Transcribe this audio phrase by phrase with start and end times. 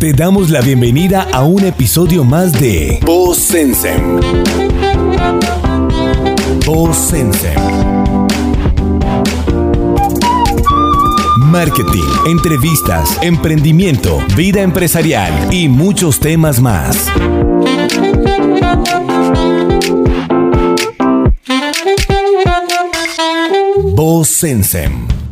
[0.00, 4.18] Te damos la bienvenida a un episodio más de Voz Sensem.
[11.36, 17.06] Marketing, entrevistas, emprendimiento, vida empresarial y muchos temas más.
[23.94, 25.29] Voz.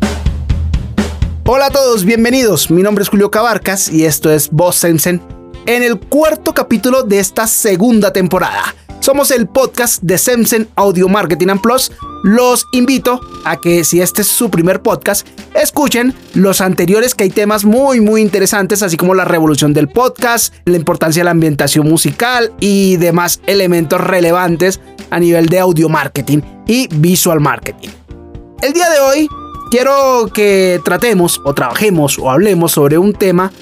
[1.51, 2.71] Hola a todos, bienvenidos.
[2.71, 5.23] Mi nombre es Julio Cabarcas y esto es Voz Sensen
[5.65, 8.75] en el cuarto capítulo de esta segunda temporada.
[9.01, 11.91] Somos el podcast de Sensen Audio Marketing Plus.
[12.23, 17.31] Los invito a que si este es su primer podcast, escuchen los anteriores que hay
[17.31, 21.89] temas muy muy interesantes, así como la revolución del podcast, la importancia de la ambientación
[21.89, 27.89] musical y demás elementos relevantes a nivel de audio marketing y visual marketing.
[28.61, 29.29] El día de hoy
[29.71, 33.53] quiero que tratemos o trabajemos o hablemos sobre un tema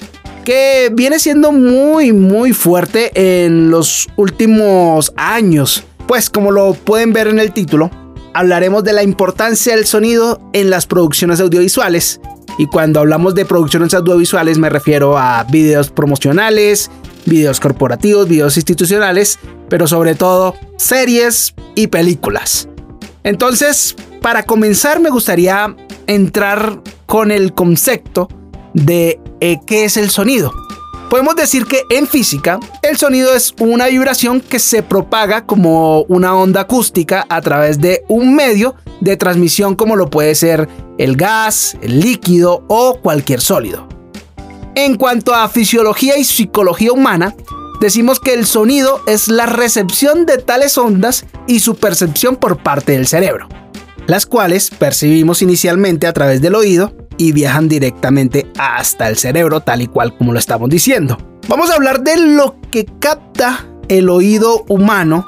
[0.45, 3.11] que viene siendo muy muy fuerte
[3.45, 5.83] en los últimos años.
[6.07, 7.91] Pues como lo pueden ver en el título,
[8.33, 12.21] hablaremos de la importancia del sonido en las producciones audiovisuales.
[12.57, 16.89] Y cuando hablamos de producciones audiovisuales me refiero a videos promocionales,
[17.25, 19.37] videos corporativos, videos institucionales,
[19.69, 22.69] pero sobre todo series y películas.
[23.23, 25.75] Entonces, para comenzar me gustaría
[26.07, 28.27] entrar con el concepto
[28.73, 30.53] de eh, qué es el sonido.
[31.09, 36.35] Podemos decir que en física el sonido es una vibración que se propaga como una
[36.35, 41.77] onda acústica a través de un medio de transmisión como lo puede ser el gas,
[41.81, 43.87] el líquido o cualquier sólido.
[44.75, 47.33] En cuanto a fisiología y psicología humana,
[47.79, 52.91] decimos que el sonido es la recepción de tales ondas y su percepción por parte
[52.91, 53.47] del cerebro
[54.07, 59.81] las cuales percibimos inicialmente a través del oído y viajan directamente hasta el cerebro, tal
[59.81, 61.17] y cual como lo estamos diciendo.
[61.47, 65.25] Vamos a hablar de lo que capta el oído humano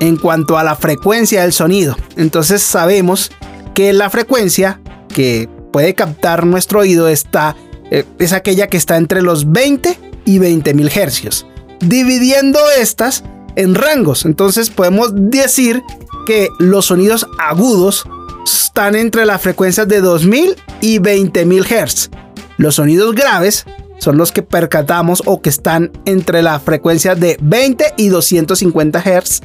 [0.00, 1.96] en cuanto a la frecuencia del sonido.
[2.16, 3.30] Entonces sabemos
[3.74, 4.80] que la frecuencia
[5.12, 7.56] que puede captar nuestro oído está,
[7.90, 11.46] eh, es aquella que está entre los 20 y 20 mil hercios.
[11.80, 13.24] Dividiendo estas
[13.56, 15.82] en rangos, entonces podemos decir
[16.26, 18.04] que los sonidos agudos
[18.44, 22.10] están entre las frecuencias de 2000 y 20000 Hz.
[22.56, 23.66] Los sonidos graves
[23.98, 29.40] son los que percatamos o que están entre las frecuencias de 20 y 250 Hz.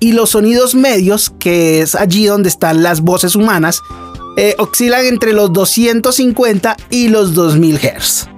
[0.00, 3.82] Y los sonidos medios, que es allí donde están las voces humanas,
[4.36, 8.28] eh, oscilan entre los 250 y los 2000 Hz.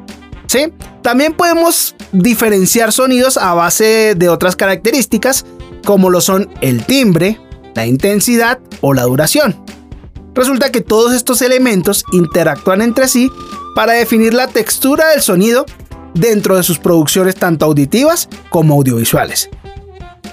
[0.47, 0.73] ¿Sí?
[1.07, 5.47] También podemos diferenciar sonidos a base de otras características,
[5.85, 7.39] como lo son el timbre,
[7.77, 9.55] la intensidad o la duración.
[10.35, 13.31] Resulta que todos estos elementos interactúan entre sí
[13.77, 15.65] para definir la textura del sonido
[16.15, 19.49] dentro de sus producciones tanto auditivas como audiovisuales.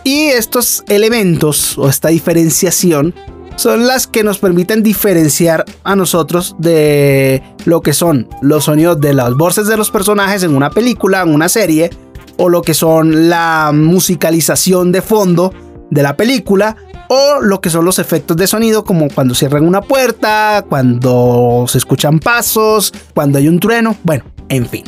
[0.03, 3.13] Y estos elementos o esta diferenciación
[3.55, 9.13] son las que nos permiten diferenciar a nosotros de lo que son los sonidos de
[9.13, 11.89] las voces de los personajes en una película, en una serie,
[12.37, 15.53] o lo que son la musicalización de fondo
[15.89, 16.75] de la película,
[17.09, 21.77] o lo que son los efectos de sonido como cuando cierran una puerta, cuando se
[21.77, 24.83] escuchan pasos, cuando hay un trueno, bueno, en fin.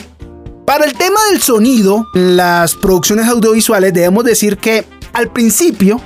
[0.66, 6.02] Para el tema del sonido, las producciones audiovisuales debemos decir que al principio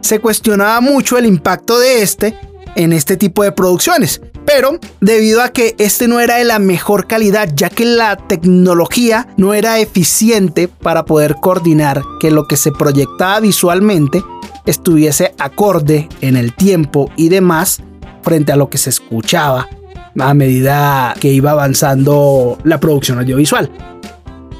[0.00, 2.38] se cuestionaba mucho el impacto de este
[2.76, 7.06] en este tipo de producciones, pero debido a que este no era de la mejor
[7.06, 12.72] calidad, ya que la tecnología no era eficiente para poder coordinar que lo que se
[12.72, 14.22] proyectaba visualmente
[14.66, 17.82] estuviese acorde en el tiempo y demás
[18.22, 19.68] frente a lo que se escuchaba
[20.18, 23.70] a medida que iba avanzando la producción audiovisual.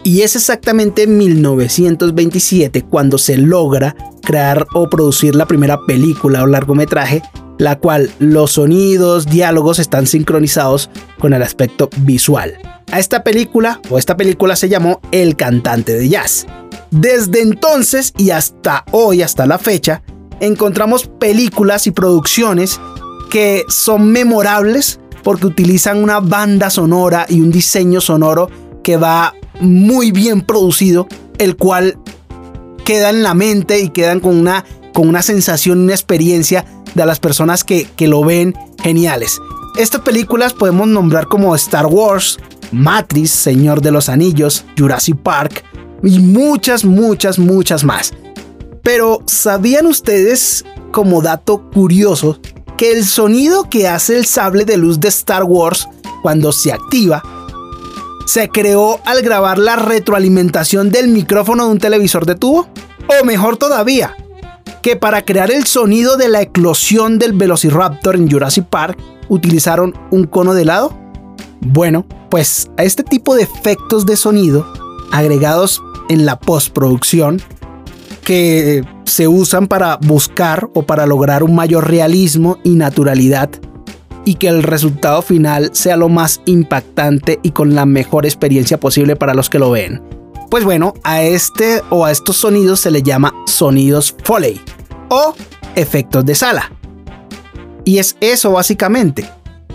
[0.03, 3.95] Y es exactamente en 1927 cuando se logra
[4.31, 7.21] crear o producir la primera película o largometraje,
[7.59, 12.55] la cual los sonidos, diálogos están sincronizados con el aspecto visual.
[12.93, 16.47] A esta película o esta película se llamó El cantante de jazz
[16.91, 20.03] desde entonces y hasta hoy, hasta la fecha,
[20.41, 22.81] encontramos películas y producciones
[23.31, 28.51] que son memorables porque utilizan una banda sonora y un diseño sonoro
[28.83, 31.07] que va muy bien producido,
[31.39, 31.99] el cual
[32.91, 36.65] queda en la mente y quedan con una, con una sensación, una experiencia
[36.97, 38.53] de las personas que, que lo ven
[38.83, 39.41] geniales.
[39.79, 42.41] Estas películas podemos nombrar como Star Wars,
[42.73, 45.65] Matrix, Señor de los Anillos, Jurassic Park,
[46.03, 48.13] y muchas, muchas, muchas más.
[48.83, 52.41] Pero ¿sabían ustedes, como dato curioso,
[52.77, 55.87] que el sonido que hace el sable de luz de Star Wars
[56.23, 57.23] cuando se activa
[58.31, 62.69] se creó al grabar la retroalimentación del micrófono de un televisor de tubo?
[63.09, 64.15] O mejor todavía,
[64.83, 68.97] que para crear el sonido de la eclosión del Velociraptor en Jurassic Park
[69.29, 70.97] utilizaron un cono de helado?
[71.61, 74.65] Bueno, pues a este tipo de efectos de sonido
[75.11, 77.43] agregados en la postproducción
[78.23, 83.51] que se usan para buscar o para lograr un mayor realismo y naturalidad
[84.31, 89.17] y que el resultado final sea lo más impactante y con la mejor experiencia posible
[89.17, 90.01] para los que lo ven.
[90.49, 94.61] Pues bueno, a este o a estos sonidos se le llama sonidos Foley
[95.09, 95.35] o
[95.75, 96.71] efectos de sala.
[97.85, 99.29] Y es eso básicamente,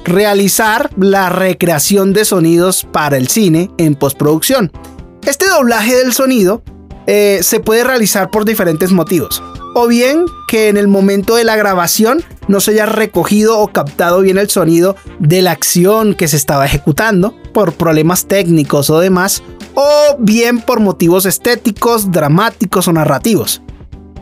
[0.05, 4.71] realizar la recreación de sonidos para el cine en postproducción.
[5.25, 6.63] Este doblaje del sonido
[7.07, 9.43] eh, se puede realizar por diferentes motivos.
[9.73, 14.21] O bien que en el momento de la grabación no se haya recogido o captado
[14.21, 19.43] bien el sonido de la acción que se estaba ejecutando por problemas técnicos o demás,
[19.73, 23.61] o bien por motivos estéticos, dramáticos o narrativos.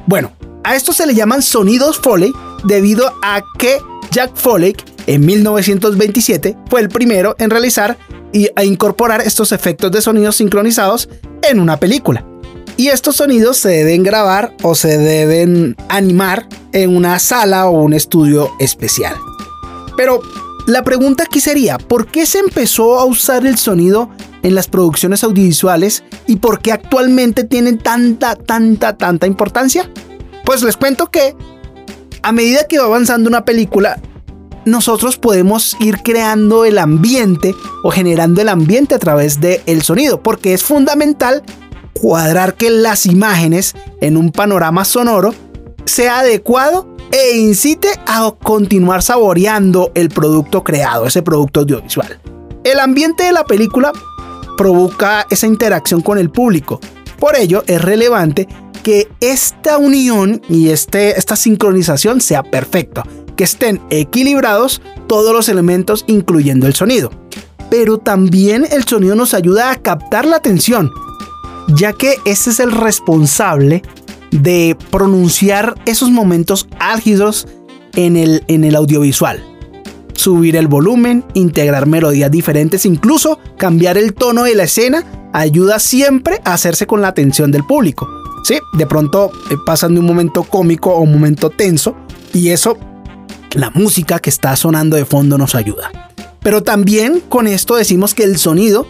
[0.05, 0.31] Bueno,
[0.63, 2.31] a esto se le llaman sonidos Foley
[2.63, 3.77] debido a que
[4.11, 4.75] Jack Foley
[5.07, 7.97] en 1927 fue el primero en realizar
[8.31, 11.09] y a incorporar estos efectos de sonido sincronizados
[11.41, 12.25] en una película.
[12.75, 17.93] Y estos sonidos se deben grabar o se deben animar en una sala o un
[17.93, 19.15] estudio especial.
[19.95, 20.21] Pero
[20.65, 24.09] la pregunta aquí sería, ¿por qué se empezó a usar el sonido
[24.41, 29.89] en las producciones audiovisuales y por qué actualmente tienen tanta, tanta, tanta importancia?
[30.45, 31.35] Pues les cuento que
[32.23, 33.99] a medida que va avanzando una película,
[34.65, 37.53] nosotros podemos ir creando el ambiente
[37.83, 41.43] o generando el ambiente a través del sonido, porque es fundamental
[41.94, 45.34] cuadrar que las imágenes en un panorama sonoro
[45.86, 52.19] sea adecuado e incite a continuar saboreando el producto creado, ese producto audiovisual.
[52.63, 53.92] El ambiente de la película
[54.57, 56.80] provoca esa interacción con el público.
[57.19, 58.48] Por ello es relevante
[58.84, 63.04] que esta unión y este, esta sincronización sea perfecta,
[63.36, 67.12] que estén equilibrados todos los elementos incluyendo el sonido.
[67.69, 70.92] Pero también el sonido nos ayuda a captar la atención,
[71.69, 73.81] ya que este es el responsable
[74.31, 77.48] de pronunciar esos momentos álgidos
[77.95, 79.44] en el, en el audiovisual.
[80.13, 86.39] Subir el volumen, integrar melodías diferentes, incluso cambiar el tono de la escena, ayuda siempre
[86.45, 88.07] a hacerse con la atención del público.
[88.44, 91.95] Sí, de pronto eh, pasan de un momento cómico a un momento tenso
[92.33, 92.77] y eso,
[93.54, 95.92] la música que está sonando de fondo nos ayuda.
[96.42, 98.86] Pero también con esto decimos que el sonido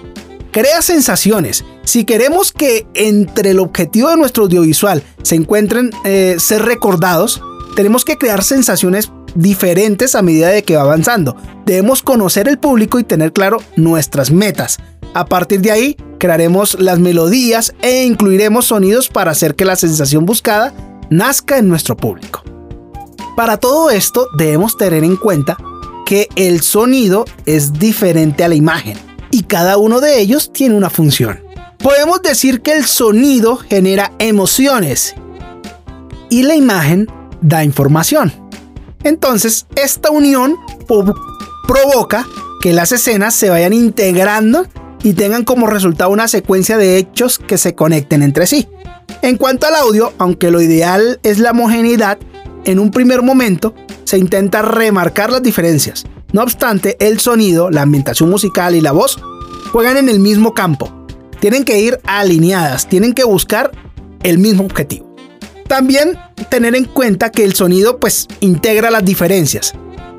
[0.53, 1.65] crea sensaciones.
[1.83, 7.41] Si queremos que entre el objetivo de nuestro audiovisual se encuentren eh, ser recordados,
[7.75, 11.35] tenemos que crear sensaciones diferentes a medida de que va avanzando.
[11.65, 14.77] Debemos conocer el público y tener claro nuestras metas.
[15.15, 20.25] A partir de ahí, crearemos las melodías e incluiremos sonidos para hacer que la sensación
[20.25, 20.73] buscada
[21.09, 22.43] nazca en nuestro público.
[23.35, 25.57] Para todo esto debemos tener en cuenta
[26.05, 30.91] que el sonido es diferente a la imagen y cada uno de ellos tiene una
[30.91, 31.39] función.
[31.79, 35.15] Podemos decir que el sonido genera emociones
[36.29, 37.07] y la imagen
[37.41, 38.31] da información.
[39.03, 40.55] Entonces, esta unión
[41.67, 42.27] provoca
[42.61, 44.67] que las escenas se vayan integrando
[45.01, 48.67] y tengan como resultado una secuencia de hechos que se conecten entre sí.
[49.23, 52.19] En cuanto al audio, aunque lo ideal es la homogeneidad,
[52.65, 53.73] en un primer momento
[54.03, 56.05] se intenta remarcar las diferencias.
[56.33, 59.17] No obstante, el sonido, la ambientación musical y la voz
[59.71, 60.91] juegan en el mismo campo.
[61.39, 63.71] Tienen que ir alineadas, tienen que buscar
[64.23, 65.15] el mismo objetivo.
[65.67, 66.17] También
[66.49, 69.73] tener en cuenta que el sonido pues integra las diferencias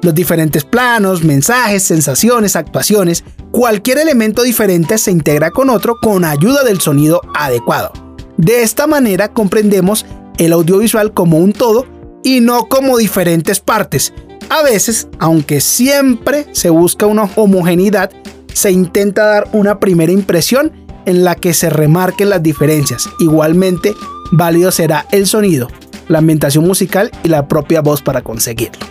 [0.04, 6.62] los diferentes planos, mensajes, sensaciones, actuaciones, cualquier elemento diferente se integra con otro con ayuda
[6.62, 7.90] del sonido adecuado.
[8.37, 10.04] De esta manera comprendemos
[10.37, 11.87] el audiovisual como un todo
[12.23, 14.12] y no como diferentes partes.
[14.49, 18.11] A veces, aunque siempre se busca una homogeneidad,
[18.53, 20.73] se intenta dar una primera impresión
[21.07, 23.09] en la que se remarquen las diferencias.
[23.19, 23.95] Igualmente,
[24.33, 25.69] válido será el sonido,
[26.09, 28.87] la ambientación musical y la propia voz para conseguirlo.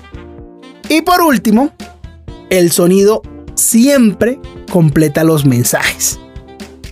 [0.90, 1.72] Y por último,
[2.50, 3.22] el sonido
[3.56, 4.40] siempre
[4.72, 6.20] completa los mensajes.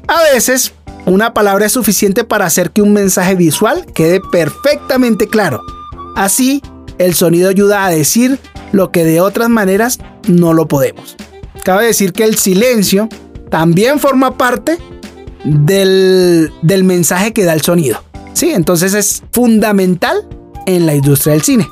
[0.08, 0.74] A veces,
[1.06, 5.62] una palabra es suficiente para hacer que un mensaje visual quede perfectamente claro.
[6.16, 6.62] Así,
[6.98, 8.40] el sonido ayuda a decir
[8.72, 11.16] lo que de otras maneras no lo podemos.
[11.64, 13.10] Cabe decir que el silencio
[13.50, 14.78] también forma parte
[15.44, 18.04] del, del mensaje que da el sonido.
[18.34, 20.28] Sí, entonces es fundamental
[20.66, 21.68] en la industria del cine.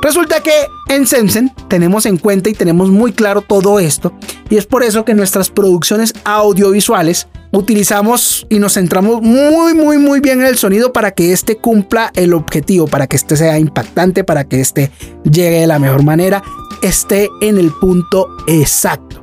[0.00, 0.52] Resulta que
[0.88, 4.12] en Semsen tenemos en cuenta y tenemos muy claro todo esto
[4.50, 9.98] Y es por eso que en nuestras producciones audiovisuales utilizamos y nos centramos muy, muy,
[9.98, 13.58] muy bien en el sonido para que éste cumpla el objetivo, para que éste sea
[13.58, 14.90] impactante, para que éste
[15.24, 16.42] llegue de la mejor manera,
[16.82, 19.22] esté en el punto exacto.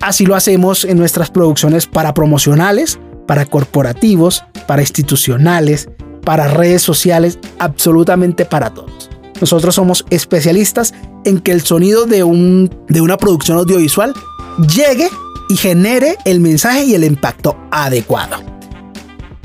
[0.00, 5.88] Así lo hacemos en nuestras producciones para promocionales, para corporativos, para institucionales,
[6.24, 9.10] para redes sociales, absolutamente para todos.
[9.40, 10.94] Nosotros somos especialistas
[11.24, 14.14] en que el sonido de, un, de una producción audiovisual
[14.58, 15.08] llegue
[15.48, 18.42] y genere el mensaje y el impacto adecuado.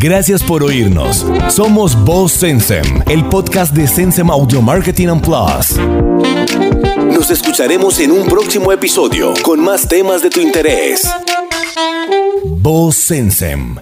[0.00, 1.26] Gracias por oírnos.
[1.48, 5.76] Somos Voz Sensem, el podcast de Sensem Audio Marketing and Plus.
[7.12, 11.02] Nos escucharemos en un próximo episodio con más temas de tu interés.
[12.44, 13.78] Voz Sensem.